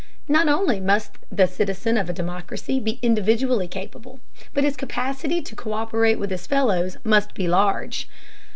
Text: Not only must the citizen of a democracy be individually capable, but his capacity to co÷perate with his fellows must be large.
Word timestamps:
Not 0.27 0.47
only 0.47 0.79
must 0.79 1.11
the 1.31 1.45
citizen 1.45 1.95
of 1.95 2.09
a 2.09 2.13
democracy 2.13 2.79
be 2.79 2.97
individually 3.03 3.67
capable, 3.67 4.19
but 4.51 4.63
his 4.63 4.75
capacity 4.75 5.43
to 5.43 5.55
co÷perate 5.55 6.17
with 6.17 6.31
his 6.31 6.47
fellows 6.47 6.97
must 7.03 7.35
be 7.35 7.47
large. 7.47 8.09